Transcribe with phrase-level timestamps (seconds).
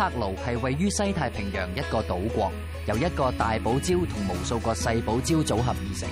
[0.00, 2.50] 克罗系位于西太平洋一个岛国，
[2.86, 6.08] 由一个大堡礁同无数个细堡礁组合而成。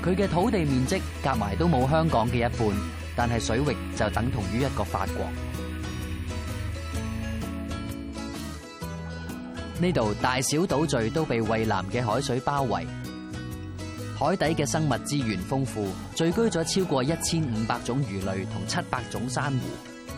[0.00, 2.78] 佢嘅土地面积夹埋都冇香港嘅一半，
[3.16, 5.24] 但系水域就等同于一个法国。
[9.80, 12.86] 呢度大小岛聚都被蔚蓝嘅海水包围，
[14.16, 19.58] 海底嘅生物资源丰富，聚居咗超过一千五百种鱼类同七百种珊瑚，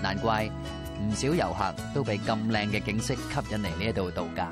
[0.02, 0.47] 难怪。
[1.01, 4.49] 唔少游客都被咁靓嘅景色吸引嚟呢一度度假。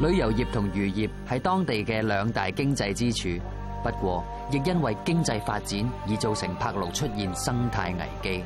[0.00, 3.42] 旅游业同渔业系当地嘅两大经济支柱，
[3.84, 8.06] 不过亦因为经济发展而造成柏庐出现生态危
[8.38, 8.42] 机。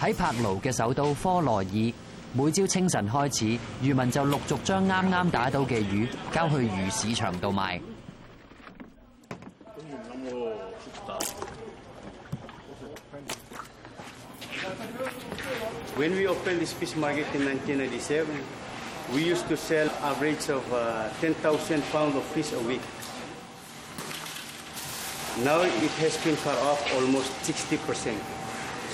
[0.00, 1.66] 喺柏卢嘅首都科罗尔，
[2.34, 7.80] 每朝清晨开始，渔民就陆续将啱啱打到嘅鱼交去鱼市场度卖。
[15.98, 18.26] When we opened t h i s fish market in 1997,
[19.14, 20.62] we used to sell average of
[21.22, 22.82] 10,000 pounds of fish a week.
[25.42, 28.12] Now it has been far off almost 60%.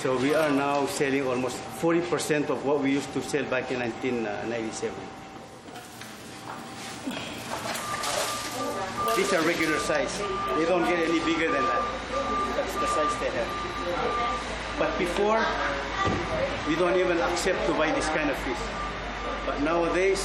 [0.03, 3.79] So we are now selling almost 40% of what we used to sell back in
[3.79, 4.91] 1997.
[9.15, 10.11] These are regular size.
[10.59, 11.83] They don't get any bigger than that.
[12.59, 13.51] That's the size they have.
[14.77, 15.39] But before,
[16.67, 18.59] we don't even accept to buy this kind of fish.
[19.45, 20.19] But nowadays,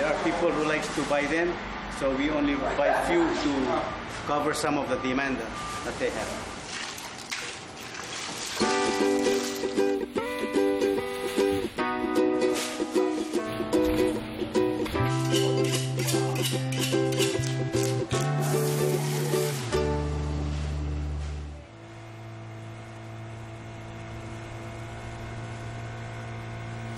[0.00, 1.52] there are people who likes to buy them,
[1.98, 3.82] so we only buy few to
[4.24, 5.36] cover some of the demand
[5.84, 6.49] that they have.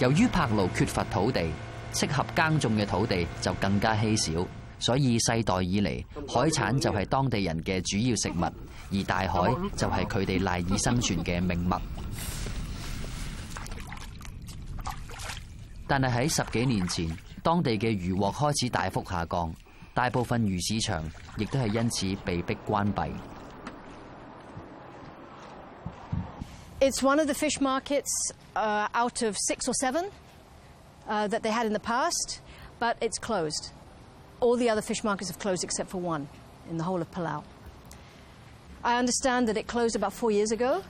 [0.02, 1.46] 由于柏劳缺乏土地，
[1.94, 4.32] 适合耕种嘅土地就更加稀少，
[4.80, 8.52] 所以世代以嚟海产就系当地人嘅主要食物，
[8.98, 11.72] 而大海就系佢哋赖以生存嘅命物。
[15.86, 19.54] 但系喺十几年前，当地嘅渔获开始大幅下降，
[19.94, 21.00] 大部分鱼市场
[21.38, 23.00] 亦都系因此被迫关闭。
[26.82, 28.10] It's one of the fish markets
[28.56, 30.10] uh, out of six or seven
[31.06, 32.40] uh, that they had in the past,
[32.80, 33.70] but it's closed.
[34.40, 36.28] All the other fish markets have closed except for one
[36.68, 37.44] in the whole of Palau.
[38.82, 40.82] I understand that it closed about four years ago.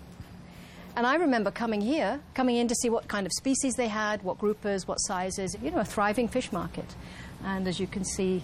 [0.96, 4.22] And I remember coming here, coming in to see what kind of species they had,
[4.22, 6.96] what groupers, what sizes, you know, a thriving fish market.
[7.44, 8.42] And as you can see,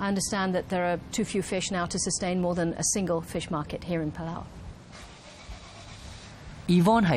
[0.00, 3.20] I understand that there are too few fish now to sustain more than a single
[3.20, 4.44] fish market here in Palau.
[6.68, 7.08] Yvonne oh,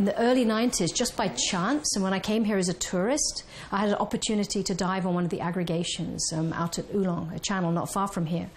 [0.00, 3.78] the early 90s, just by chance, and when I came here as a tourist, I
[3.78, 7.38] had an opportunity to dive on one of the aggregations um, out at Oolong, a
[7.38, 8.50] channel not far from here,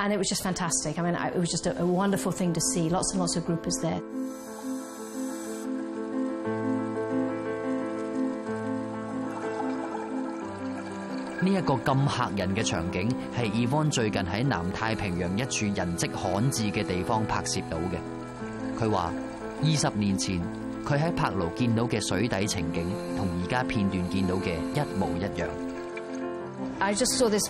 [0.00, 0.98] and it was just fantastic.
[0.98, 2.88] I mean, it was just a wonderful thing to see.
[2.88, 4.00] Lots and lots of groupers there.
[11.46, 18.80] 呢一個咁嚇人嘅場景係伊翁最近喺南太平洋一處人跡罕至嘅地方拍攝到嘅。
[18.84, 19.12] 佢話：
[19.62, 20.40] 二十年前
[20.84, 22.84] 佢喺柏勞見到嘅水底情景，
[23.16, 25.46] 同而家片段見到嘅一模一樣。
[26.80, 27.48] I just saw this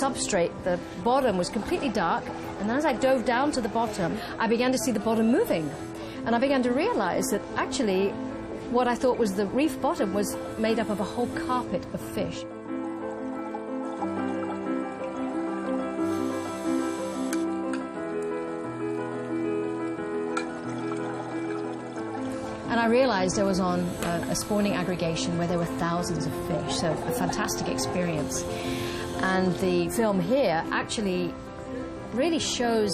[0.00, 2.22] substrate, the bottom was completely dark,
[2.62, 5.64] and as I dove down to the bottom, I began to see the bottom moving,
[6.24, 8.12] and I began to r e a l i z e that actually
[8.72, 12.00] what I thought was the reef bottom was made up of a whole carpet of
[12.16, 12.46] fish.
[22.84, 26.80] I realized I was on a, a spawning aggregation where there were thousands of fish,
[26.80, 28.42] so a fantastic experience.
[29.22, 31.32] And the film here actually
[32.12, 32.90] really shows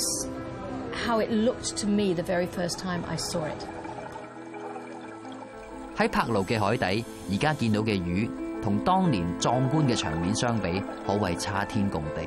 [0.93, 3.61] how it looked to me the very first time I saw it。
[5.97, 8.29] 喺柏勞嘅海底，而家見到嘅魚
[8.63, 12.21] 同當年壯觀嘅場面相比，可謂差天共地。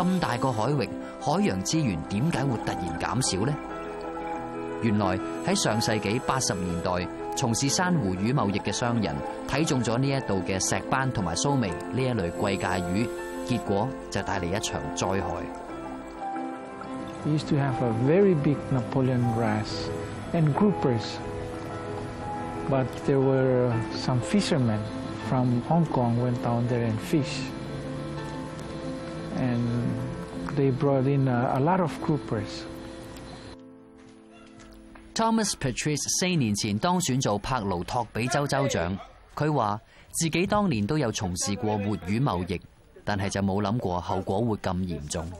[0.00, 0.88] 咁大個海域，
[1.20, 3.52] 海洋資源點解會突然減少呢？
[4.84, 6.90] 原來喺上世紀八十年代，
[7.36, 9.16] 從事珊瑚魚貿易嘅商人
[9.48, 13.08] 睇中咗呢一度嘅石斑同埋蘇眉呢一類貴價魚，
[13.48, 15.42] 結果就帶嚟一場災害。
[35.14, 38.98] Thomas Patrice 四年前当选做柏劳托比州州长，
[39.36, 39.80] 佢话
[40.14, 42.60] 自己当年都有从事过活鱼贸易，
[43.04, 45.30] 但系就冇谂过后果会咁严重。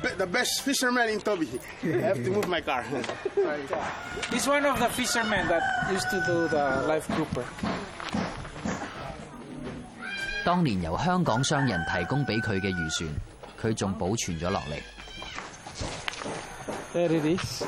[0.00, 1.46] The best fisherman in t o b
[1.82, 2.82] I have to move my car.
[4.30, 5.60] He's one of the fishermen that
[5.92, 7.44] used to do the l i e grouper.
[10.42, 13.10] 当年由香港商人提供俾佢嘅渔船，
[13.60, 14.80] 佢仲保存咗落嚟。
[16.94, 17.62] There it is.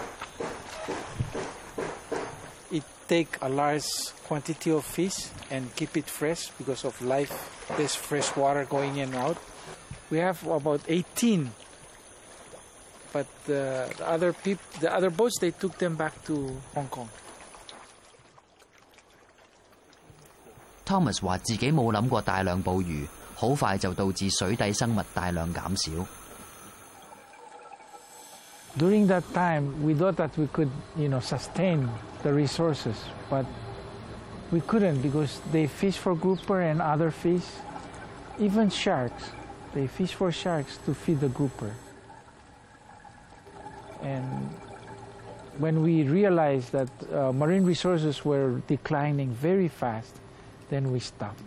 [3.08, 3.88] take a large
[4.28, 5.16] quantity of fish
[5.50, 7.32] and keep it fresh because of life.
[7.76, 9.38] There's fresh water going in and out.
[10.10, 11.50] We have about 18,
[13.12, 16.34] but uh, the other peop- the other boats, they took them back to
[16.74, 17.08] Hong Kong.
[20.84, 26.06] Thomas 話自己冇諗過大量捕魚，好快就導致水底生物大量減少。
[28.78, 31.90] during that time, we thought that we could, you know, sustain
[32.22, 32.94] the resources,
[33.28, 33.44] but
[34.52, 37.42] we couldn't because they fish for grouper and other fish,
[38.38, 39.24] even sharks.
[39.74, 41.74] They fish for sharks to feed the grouper.
[44.02, 44.24] And
[45.58, 50.14] when we realized that uh, marine resources were declining very fast,
[50.70, 51.42] then we stopped.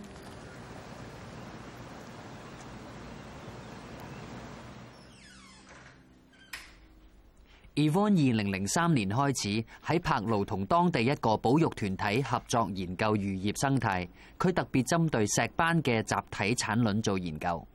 [7.77, 13.17] Evan 二零零三年開始喺柏勞同當地一個保育團體合作研究漁
[13.53, 14.05] 業生態，
[14.37, 17.65] 佢特別針對石斑嘅集體產卵做研究。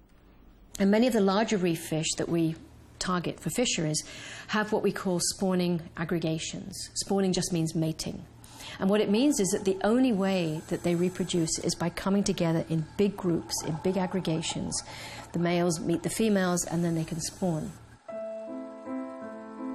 [0.78, 2.56] And many of the larger reef fish that we
[2.98, 4.04] target for fisheries
[4.48, 6.74] have what we call spawning aggregations.
[6.96, 8.16] Spawning just means mating.
[8.78, 12.22] And what it means is that the only way that they reproduce is by coming
[12.22, 14.74] together in big groups, in big aggregations.
[15.32, 17.70] The males meet the females and then they can spawn.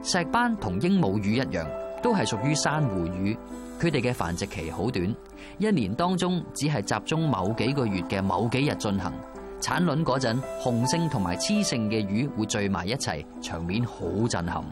[0.03, 1.67] 石斑同鹦鹉鱼一样，
[2.01, 3.37] 都系属于珊瑚鱼。
[3.79, 5.15] 佢哋嘅繁殖期好短，
[5.59, 9.13] 一年当中只系集中某几个月嘅某几日进行
[9.59, 10.03] 产卵。
[10.03, 14.63] 嗰阵雄性同埋雌性嘅鱼会聚埋一齐，场面好震撼。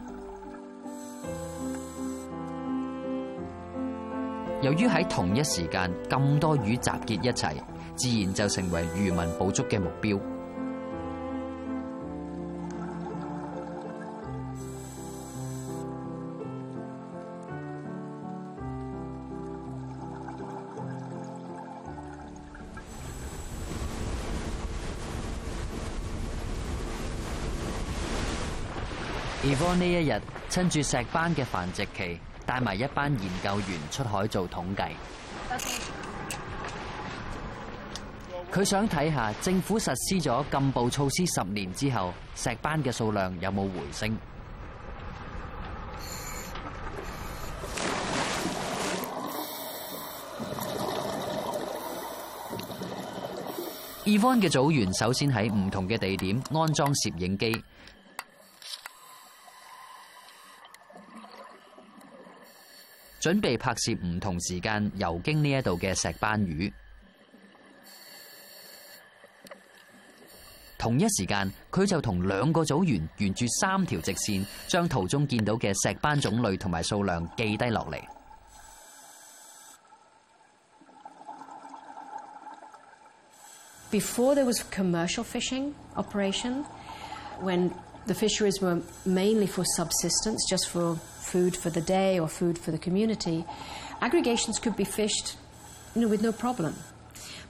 [4.62, 7.46] 由于喺同一时间咁多鱼集结一齐，
[7.94, 10.18] 自然就成为渔民捕捉嘅目标。
[29.74, 34.82] 呢一日趁住石斑嘅繁殖期，带埋一班研究员出海做统计。
[38.52, 44.16] 佢想睇下政府实施咗禁捕措施十年之后，石斑嘅数量有冇回升。
[54.04, 57.62] e v n 嘅组员首先喺唔同嘅地点安装摄影机。
[63.20, 66.72] 准备拍摄唔同时间游经呢一度嘅石斑鱼。
[70.78, 78.00] 同一时间，佢就同两个组员沿住三条直线，将途中见到嘅石斑种类同埋数量记低落嚟。
[83.90, 86.64] Before there was commercial fishing operation,
[87.42, 87.70] when
[88.10, 92.72] The fisheries were mainly for subsistence, just for food for the day or food for
[92.72, 93.44] the community.
[94.00, 95.36] Aggregations could be fished
[95.94, 96.74] you know, with no problem.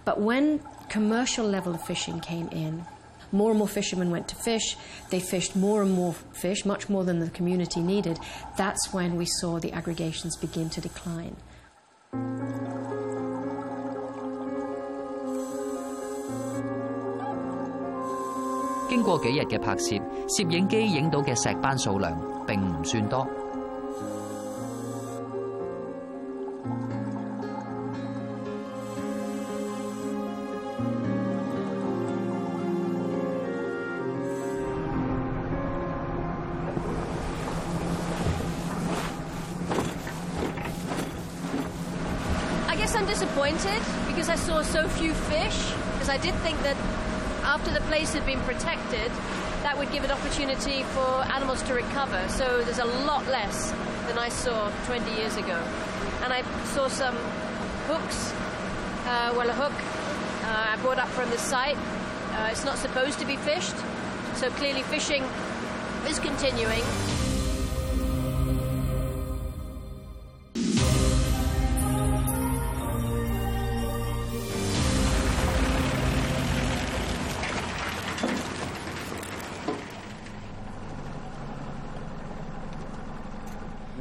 [0.05, 2.85] But when commercial level of fishing came in,
[3.33, 4.76] more and more fishermen went to fish.
[5.09, 8.19] They fished more and more fish, much more than the community needed.
[8.59, 11.37] That's when we saw the aggregations begin to decline.
[18.90, 19.94] 经过几日嘅拍摄，
[20.28, 22.12] 摄影机影到嘅石斑数量
[22.44, 23.25] 并唔算多。
[42.68, 46.76] I guess I'm disappointed because I saw so few fish, because I did think that.
[47.50, 49.11] after the place had been protected,
[49.66, 51.04] that would give an opportunity for
[51.35, 52.25] animals to recover.
[52.28, 53.73] So there's a lot less
[54.07, 55.61] than I saw 20 years ago.
[56.23, 57.16] And I saw some
[57.88, 58.30] hooks,
[59.04, 59.75] uh, well, a hook
[60.45, 61.76] uh, I brought up from the site.
[61.76, 63.75] Uh, it's not supposed to be fished,
[64.37, 65.25] so clearly fishing
[66.09, 66.83] is continuing.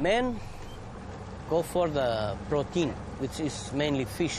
[0.00, 0.34] 男 n
[1.50, 4.34] go for the protein，which is mainly fish。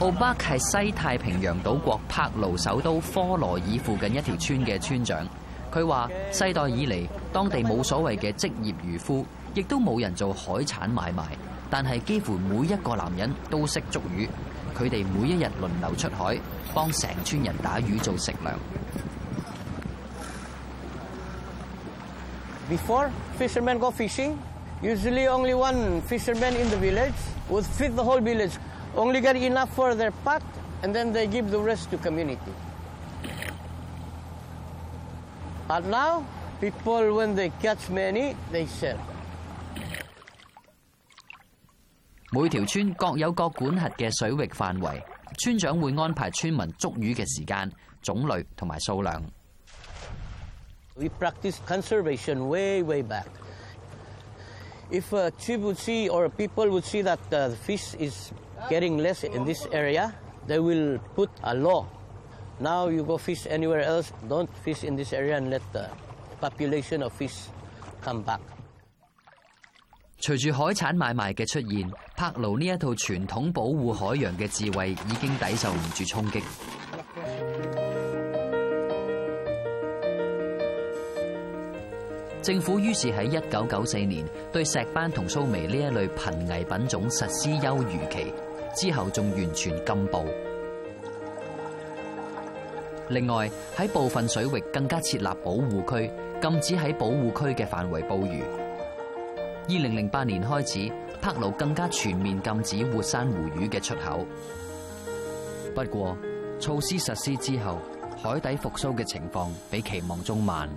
[0.00, 5.24] 奥巴系西太平洋岛国帕勞首都科罗尔附近一条村嘅村长。
[5.72, 9.24] 佢话世代以嚟，当地冇所谓嘅职业渔夫，
[9.54, 11.22] 亦都冇人做海产买卖。
[11.70, 14.28] 但系几乎每一个男人都识捉鱼，
[14.76, 16.36] 佢哋每一日轮流出海，
[16.74, 18.54] 帮成村人打鱼做食粮。
[22.74, 24.32] Before, fishermen go fishing.
[24.82, 27.14] Usually only one fisherman in the village
[27.48, 28.58] would feed the whole village.
[28.96, 30.42] Only get enough for their pack
[30.82, 32.50] and then they give the rest to community.
[35.68, 36.26] But now,
[36.60, 38.98] people, when they catch many, they sell.
[42.32, 45.00] 每條村各有各管轄嘅水域範圍，
[45.38, 47.70] 村長會安排村民捉魚嘅時間、
[48.02, 49.22] 種類同埋數量。
[50.96, 53.26] we practiced conservation way, way back.
[54.92, 58.30] If a chief would see or people would see that uh, the fish is
[58.70, 60.14] getting less in this area,
[60.46, 61.86] they will put a law.
[62.60, 65.90] Now you go fish anywhere else, don't fish in this area and let the
[66.40, 67.34] population of fish
[68.00, 68.40] come back.
[70.20, 76.40] 隨住海產買賣嘅出現，柏勞呢一套傳統保護海洋嘅智慧已經抵受唔住衝擊。
[82.44, 84.22] 政府於是喺一九九四年
[84.52, 88.34] 對石斑同蘇眉呢一類貧危品種實施休漁期，
[88.76, 90.26] 之後仲完全禁捕。
[93.08, 98.42] 另外喺部分水域更加設立保護區，禁止喺保護區嘅範圍捕魚。
[99.66, 104.26] 二零零八年開始，帕勞更加全面禁止活珊瑚魚嘅出口。
[105.74, 106.14] 不過，
[106.60, 107.78] 措施實施之後，
[108.22, 110.68] 海底復甦嘅情況比期望中慢。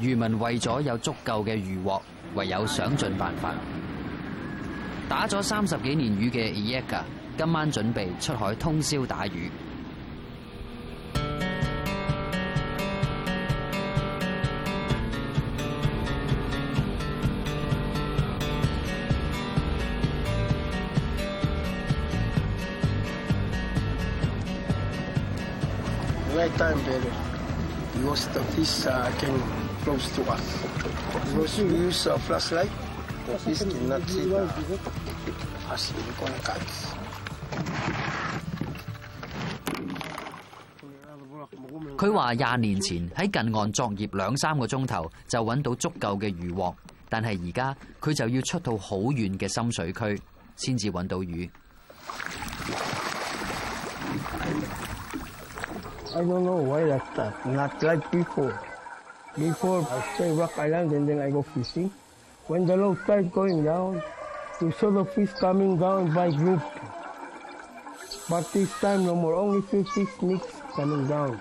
[0.00, 2.00] 漁民為咗有足夠嘅渔獲，
[2.34, 3.52] 唯有想盡辦法。
[5.08, 7.04] 打咗三十幾年魚嘅 e a g a
[7.36, 9.32] 今晚準備出海通宵打魚。
[28.04, 29.42] Most of this can
[29.82, 30.56] close to us.
[31.34, 32.70] Most use a flashlight.
[33.44, 34.32] This cannot see.
[35.72, 36.62] Asyngkangkai.
[41.96, 46.76] 佢話廿年前喺近岸作業兩三個鐘頭就揾到足夠嘅魚獲，
[47.08, 50.20] 但係而家佢就要出到好遠嘅深水區
[50.56, 51.50] 先至揾到魚。
[56.14, 57.44] I don't know why that's that.
[57.44, 58.58] Not like before.
[59.36, 61.90] Before I stay Rock Island and then I go fishing.
[62.46, 64.02] When the low tide going down,
[64.60, 66.62] you saw the fish coming down by group.
[68.30, 71.38] But this time no more, only few fish mix coming down.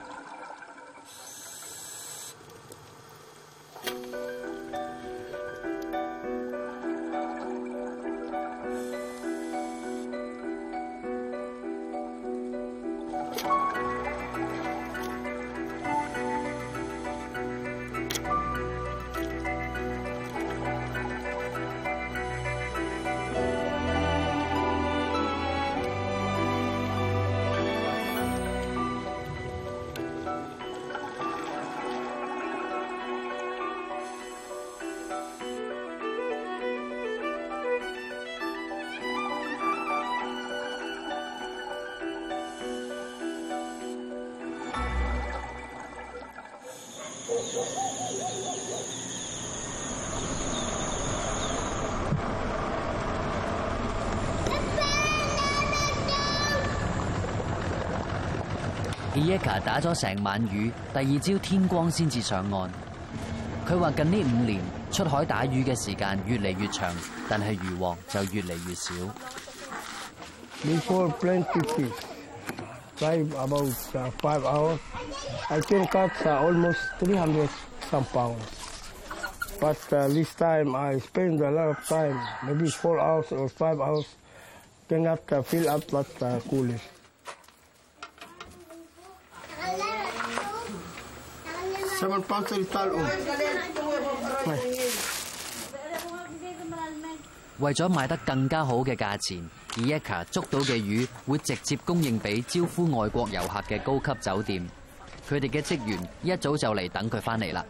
[59.28, 62.70] Eka 打咗成晚鱼，第二朝天光先至上岸。
[63.68, 66.90] 佢话近呢五年出海打鱼嘅时间越嚟越长，
[67.28, 68.96] 但系渔获就越嚟越少。
[70.64, 71.92] Before plenty fish,
[72.98, 73.74] time about
[74.22, 74.80] five hours.
[75.50, 77.50] I can catch almost three hundred
[77.92, 78.38] some pounds.
[79.60, 84.06] But this time I spend a lot of time, maybe four hours or five hours,
[84.88, 86.80] can not catch fill up what the fish.
[97.60, 104.68] 為咗卖得更加好嘅價錢，而 Eka 捉到嘅魚會直接供應俾招呼外國遊客嘅高級酒店，
[105.28, 107.66] 佢哋嘅職員一早就嚟等佢翻嚟啦。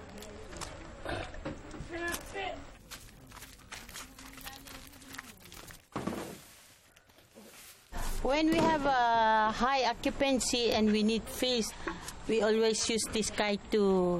[12.29, 14.19] we always use this guy to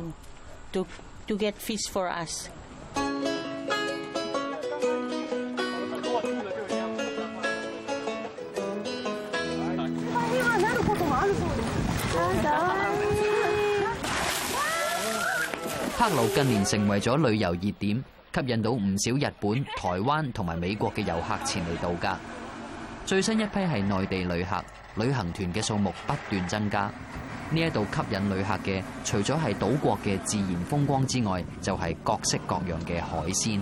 [0.74, 0.84] to
[1.28, 2.50] to get fish for us
[16.00, 17.98] 黑路近年成为咗旅游热点
[18.34, 22.18] 吸引到唔少日本台湾同埋美国嘅游客前嚟度假
[23.06, 24.64] 最新一批系内地旅客
[24.96, 26.90] 旅行团嘅数目不断增加
[27.50, 33.62] 呢一度吸引旅客嘅，除咗系岛国嘅自然风光之外，就系各式各样嘅海鲜。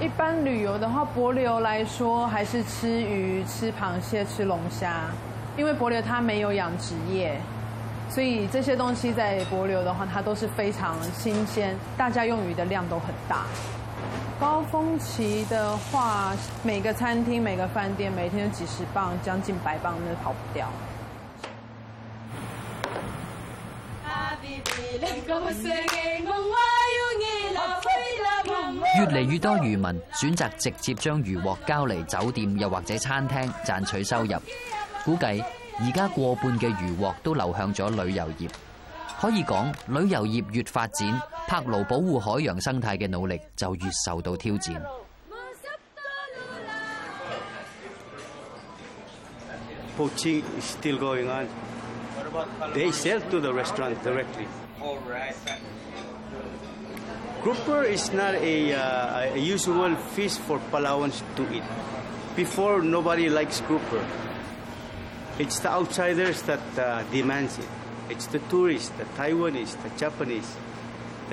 [0.00, 5.10] 一般旅游嘅话，博流来说，还是吃鱼、吃螃蟹、吃龙虾，
[5.58, 7.38] 因为博流它没有养殖业。
[8.16, 13.44] 所以这些东西在博流的话，它都是非常新鲜，大家用鱼的量都很大。
[14.40, 20.66] 高峰期的话，每个餐厅、每个饭店每天几十磅，将近百磅，那跑不掉。
[28.98, 34.32] 越嚟越多渔民选择直接将渔获交嚟酒店，又或者餐厅赚取收入，
[35.04, 35.44] 估计。
[35.78, 38.48] 而家過半嘅渔获都流向咗旅遊業，
[39.20, 44.74] 可以講旅遊業越發展，拍劳保護海洋生態嘅努力就越受到挑戰。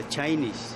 [0.09, 0.73] Chinese.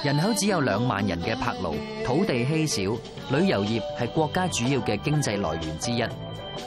[0.00, 2.96] 人嘅柏勞，土地稀少，
[3.36, 6.02] 旅游业系国家主要嘅经济来源之一。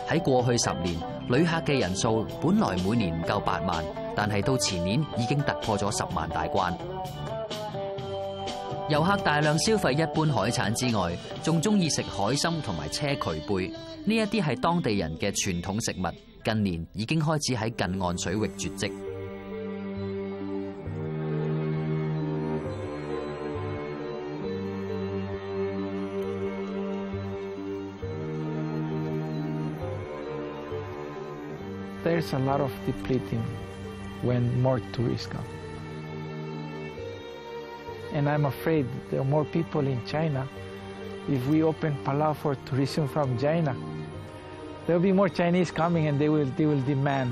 [0.10, 1.11] 喺过去十年。
[1.32, 3.82] 旅客嘅人数本来每年唔够八万，
[4.16, 6.78] 但系到前年已经突破咗十万大关。
[8.90, 16.04] 游客大量消费一般海产之外，仲中意食海参同埋车渠贝，呢一啲系当地人嘅传统食物，
[16.44, 18.92] 近年已经开始喺近岸水域绝迹。
[32.04, 33.44] there's a lot of depleting
[34.22, 35.46] when more tourists come.
[38.14, 40.48] And I'm afraid there are more people in China.
[41.30, 43.76] If we open Palau for tourism from China,
[44.86, 47.32] there'll be more Chinese coming and they will, they will demand.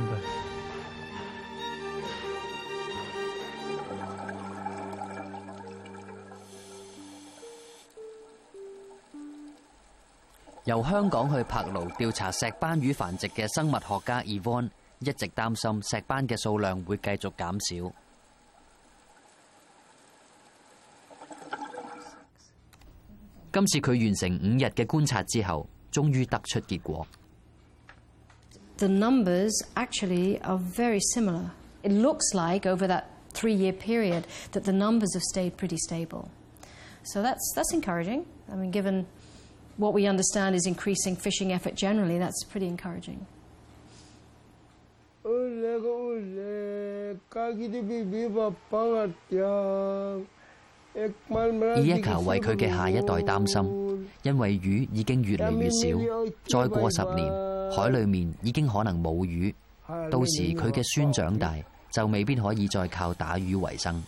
[10.70, 17.92] 由香港去柏劳调查石斑鱼繁殖嘅生物学家 e v 伊万一直担心石斑嘅数量会继续减少。
[23.52, 27.08] 今次佢完成五日嘅观察之后，终于得出结果。
[28.78, 31.46] The numbers actually are very similar.
[31.82, 36.30] It looks like over that three-year period that the numbers have stayed pretty stable.
[37.06, 38.26] So that's that's encouraging.
[38.48, 39.06] I mean, given
[39.80, 43.20] What we understand is increasing fishing effort generally that's pretty encouraging。
[51.84, 59.54] Ieka 为佢嘅下一代担心，因为鱼已经越嚟越少，再过十年，海里面已经可能冇鱼，
[59.88, 61.56] 到时佢嘅孙长大，
[61.90, 64.04] 就未必可以再靠打鱼为生。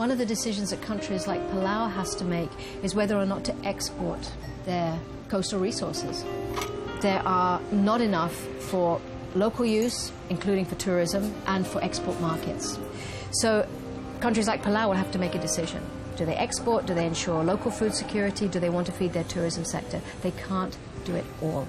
[0.00, 2.48] One of the decisions that countries like Palau has to make
[2.82, 4.30] is whether or not to export
[4.64, 6.24] their coastal resources.
[7.02, 8.98] There are not enough for
[9.34, 12.78] local use, including for tourism, and for export markets.
[13.32, 13.68] So
[14.20, 15.82] countries like Palau will have to make a decision.
[16.16, 16.86] Do they export?
[16.86, 18.48] Do they ensure local food security?
[18.48, 20.00] Do they want to feed their tourism sector?
[20.22, 21.68] They can't do it all.